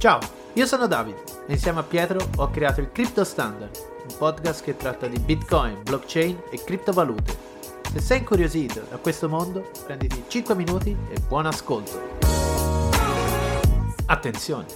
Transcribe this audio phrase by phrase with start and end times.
[0.00, 0.18] Ciao,
[0.54, 3.76] io sono Davide e insieme a Pietro ho creato il Crypto Standard,
[4.08, 7.36] un podcast che tratta di Bitcoin, blockchain e criptovalute.
[7.92, 12.00] Se sei incuriosito da questo mondo, prenditi 5 minuti e buon ascolto.
[14.06, 14.68] Attenzione,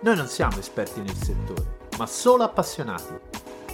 [0.00, 3.14] noi non siamo esperti nel settore, ma solo appassionati.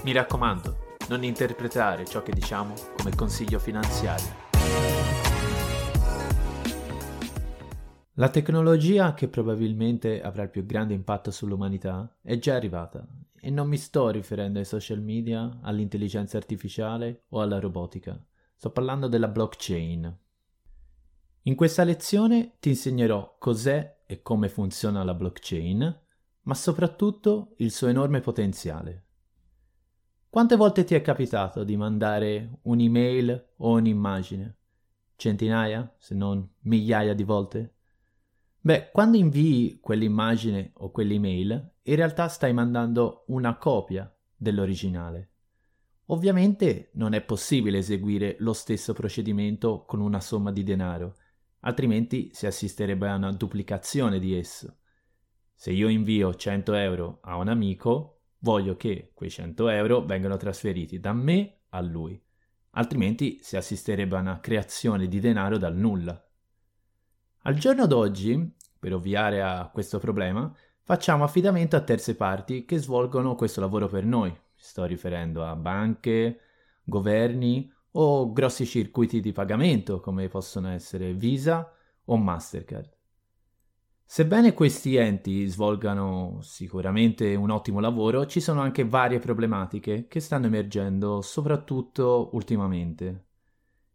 [0.03, 5.32] Mi raccomando, non interpretare ciò che diciamo come consiglio finanziario.
[8.17, 13.09] La tecnologia che probabilmente avrà il più grande impatto sull'umanità è già arrivata
[13.41, 18.23] e non mi sto riferendo ai social media, all'intelligenza artificiale o alla robotica.
[18.55, 20.19] Sto parlando della blockchain.
[21.45, 26.01] In questa lezione ti insegnerò cos'è e come funziona la blockchain,
[26.43, 29.07] ma soprattutto il suo enorme potenziale.
[30.29, 34.57] Quante volte ti è capitato di mandare un'email o un'immagine?
[35.17, 37.77] Centinaia, se non migliaia di volte?
[38.65, 45.31] Beh, quando invii quell'immagine o quell'email, in realtà stai mandando una copia dell'originale.
[46.07, 51.17] Ovviamente non è possibile eseguire lo stesso procedimento con una somma di denaro,
[51.61, 54.77] altrimenti si assisterebbe a una duplicazione di esso.
[55.55, 61.01] Se io invio 100 euro a un amico, voglio che quei 100 euro vengano trasferiti
[61.01, 62.21] da me a lui,
[62.71, 66.25] altrimenti si assisterebbe a una creazione di denaro dal nulla.
[67.45, 73.35] Al giorno d'oggi, per ovviare a questo problema, facciamo affidamento a terze parti che svolgono
[73.35, 74.33] questo lavoro per noi.
[74.55, 76.39] Sto riferendo a banche,
[76.85, 81.69] governi o grossi circuiti di pagamento come possono essere Visa
[82.05, 82.91] o Mastercard.
[84.05, 90.47] Sebbene questi enti svolgano sicuramente un ottimo lavoro, ci sono anche varie problematiche che stanno
[90.47, 93.31] emergendo soprattutto ultimamente.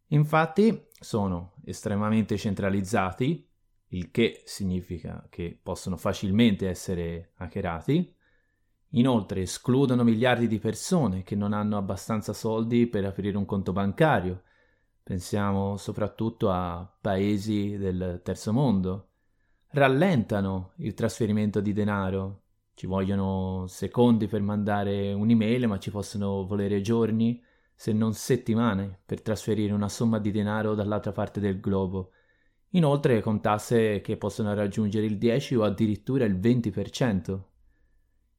[0.08, 3.46] Infatti sono estremamente centralizzati,
[3.90, 8.14] il che significa che possono facilmente essere hackerati.
[8.92, 14.44] Inoltre escludono miliardi di persone che non hanno abbastanza soldi per aprire un conto bancario.
[15.04, 19.10] Pensiamo soprattutto a paesi del terzo mondo.
[19.70, 22.44] Rallentano il trasferimento di denaro.
[22.74, 27.42] Ci vogliono secondi per mandare un'email, ma ci possono volere giorni
[27.80, 32.10] se non settimane, per trasferire una somma di denaro dall'altra parte del globo.
[32.70, 37.40] Inoltre con tasse che possono raggiungere il 10 o addirittura il 20%.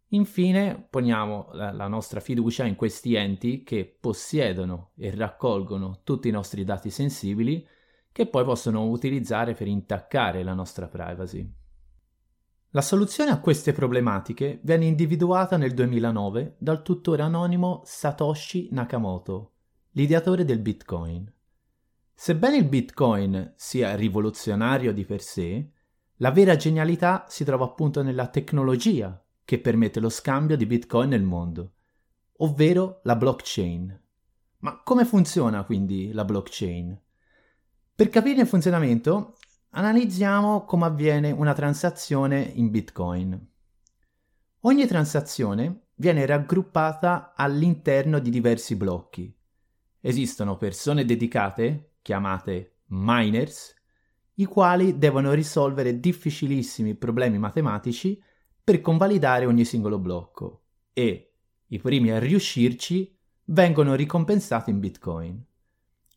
[0.08, 6.64] Infine poniamo la, nostra fiducia in questi enti che possiedono e raccolgono tutti i nostri
[6.64, 7.64] dati sensibili
[8.10, 11.57] che poi possono utilizzare per intaccare la nostra privacy.
[12.72, 19.52] La soluzione a queste problematiche venne individuata nel 2009 dal tutore anonimo Satoshi Nakamoto,
[19.92, 21.32] l'ideatore del Bitcoin.
[22.12, 25.70] Sebbene il Bitcoin sia rivoluzionario di per sé,
[26.16, 31.22] la vera genialità si trova appunto nella tecnologia che permette lo scambio di Bitcoin nel
[31.22, 31.72] mondo,
[32.38, 34.02] ovvero la blockchain.
[34.58, 37.00] Ma come funziona quindi la blockchain?
[37.94, 39.36] Per capire il funzionamento
[39.70, 43.38] Analizziamo come avviene una transazione in Bitcoin.
[44.60, 49.32] Ogni transazione viene raggruppata all'interno di diversi blocchi.
[50.00, 53.74] Esistono persone dedicate, chiamate miners,
[54.34, 58.20] i quali devono risolvere difficilissimi problemi matematici
[58.64, 60.62] per convalidare ogni singolo blocco
[60.94, 61.34] e
[61.66, 63.14] i primi a riuscirci
[63.44, 65.44] vengono ricompensati in Bitcoin.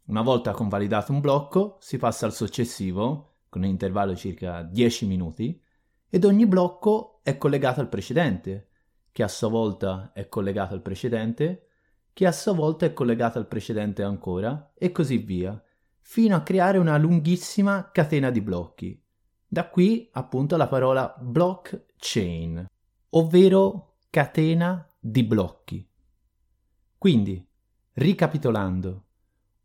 [0.06, 5.08] Una volta convalidato un blocco si passa al successivo con un intervallo di circa 10
[5.08, 5.62] minuti,
[6.08, 8.70] ed ogni blocco è collegato al precedente,
[9.12, 11.68] che a sua volta è collegato al precedente,
[12.14, 15.62] che a sua volta è collegato al precedente ancora, e così via,
[16.00, 19.04] fino a creare una lunghissima catena di blocchi.
[19.46, 22.66] Da qui appunto la parola blockchain,
[23.10, 25.86] ovvero catena di blocchi.
[26.98, 27.46] Quindi,
[27.96, 29.06] ricapitolando,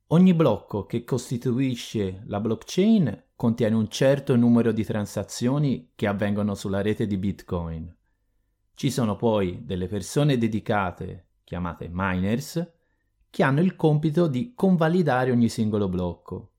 [0.09, 6.81] ogni blocco che costituisce la blockchain contiene un certo numero di transazioni che avvengono sulla
[6.81, 7.94] rete di Bitcoin.
[8.75, 12.73] Ci sono poi delle persone dedicate, chiamate miners,
[13.29, 16.53] che hanno il compito di convalidare ogni singolo blocco.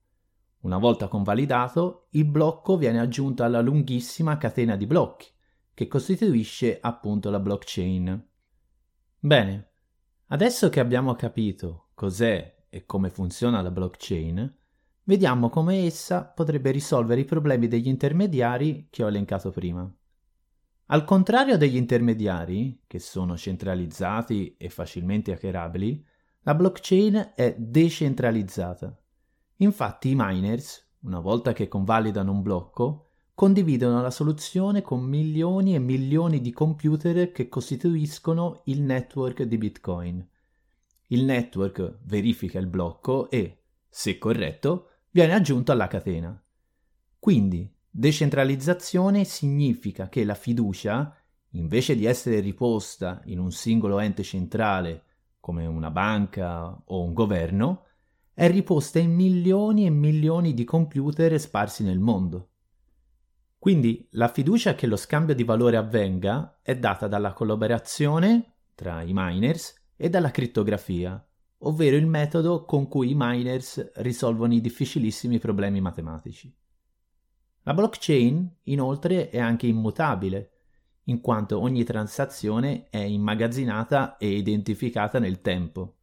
[0.62, 5.28] Una volta convalidato, il blocco viene aggiunto alla lunghissima catena di blocchi,
[5.74, 8.28] che costituisce appunto la blockchain.
[9.20, 9.72] Bene,
[10.28, 14.57] adesso che abbiamo capito cos'è e come funziona la blockchain,
[15.08, 19.90] vediamo come essa potrebbe risolvere i problemi degli intermediari che ho elencato prima.
[20.90, 26.06] Al contrario degli intermediari, che sono centralizzati e facilmente hackerabili,
[26.42, 28.98] la blockchain è decentralizzata.
[29.58, 35.80] Infatti i miners, una volta che convalidano un blocco, condividono la soluzione con milioni e
[35.80, 40.28] milioni di computer che costituiscono il network di Bitcoin.
[41.08, 46.40] Il network verifica il blocco e, se corretto, viene aggiunto alla catena.
[47.18, 51.12] Quindi, decentralizzazione significa che la fiducia,
[51.54, 55.06] invece di essere riposta in un singolo ente centrale,
[55.40, 57.86] come una banca o un governo,
[58.32, 62.50] è riposta in milioni e milioni di computer sparsi nel mondo.
[63.58, 69.14] Quindi la fiducia che lo scambio di valore avvenga è data dalla collaborazione tra i
[69.14, 71.27] miners e dalla crittografia,
[71.60, 76.54] ovvero il metodo con cui i miners risolvono i difficilissimi problemi matematici.
[77.64, 80.52] La blockchain, inoltre, è anche immutabile,
[81.06, 85.96] in quanto ogni transazione è immagazzinata e identificata nel tempo.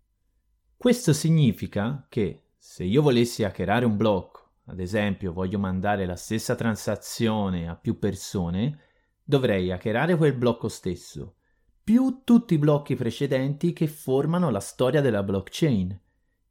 [0.77, 6.55] Questo significa che se io volessi hackerare un blocco ad esempio voglio mandare la stessa
[6.55, 8.79] transazione a più persone,
[9.23, 11.37] dovrei hackerare quel blocco stesso,
[11.85, 16.01] più tutti i blocchi precedenti che formano la storia della blockchain.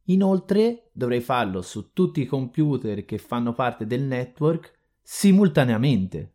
[0.04, 4.72] Inoltre dovrei farlo su tutti i computer che fanno parte del network
[5.02, 6.34] simultaneamente.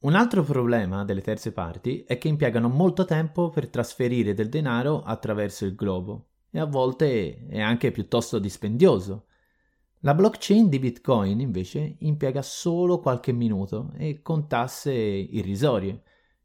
[0.00, 5.02] Un altro problema delle terze parti è che impiegano molto tempo per trasferire del denaro
[5.02, 9.26] attraverso il globo e a volte è anche piuttosto dispendioso.
[10.00, 16.02] La blockchain di Bitcoin invece impiega solo qualche minuto e con tasse irrisorie.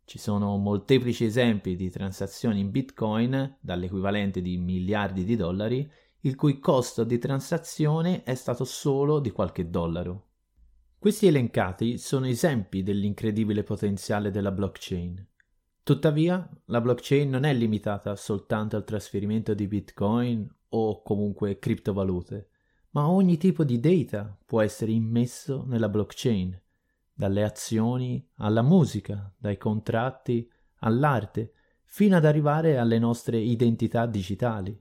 [0.07, 5.85] Ci sono molteplici esempi di transazioni in Bitcoin dall'equivalente di miliardi di dollari,
[6.21, 10.27] il cui costo di transazione è stato solo di qualche dollaro.
[10.97, 15.27] Questi elencati sono esempi dell'incredibile potenziale della blockchain.
[15.83, 22.51] Tuttavia, la blockchain non è limitata soltanto al trasferimento di Bitcoin o comunque criptovalute
[22.91, 26.59] ma ogni tipo di data può essere immesso nella blockchain,
[27.17, 30.47] dalle azioni alla musica, dai contratti
[30.81, 31.53] all'arte,
[31.83, 34.79] fino ad arrivare alle nostre identità digitali.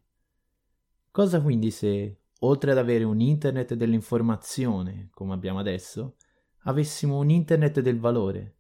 [1.11, 6.17] Cosa quindi se, oltre ad avere un internet dell'informazione, come abbiamo adesso,
[6.65, 8.57] avessimo un internet del valore,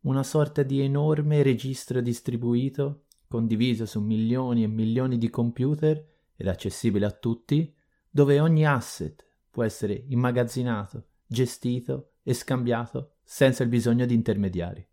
[0.00, 6.04] una sorta di enorme registro distribuito, condiviso su milioni e milioni di computer
[6.34, 7.72] ed accessibile a tutti,
[8.10, 14.84] dove ogni asset può essere immagazzinato, gestito e scambiato senza il bisogno di intermediari.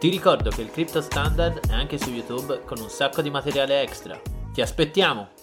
[0.00, 3.80] Ti ricordo che il Crypto Standard è anche su YouTube con un sacco di materiale
[3.80, 4.20] extra.
[4.52, 5.35] Ti aspettiamo!